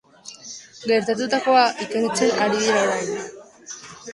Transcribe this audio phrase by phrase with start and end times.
[0.91, 3.13] Gertatutakoa ikertzen ari dira orain.